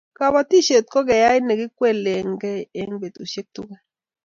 kabatishiet 0.17 0.85
ne 0.89 1.01
kiai 1.07 1.67
ko 1.69 1.73
kwel 1.77 2.05
kei 2.41 2.61
eng 2.79 2.93
betushiek 3.01 3.47
tugul 3.53 3.81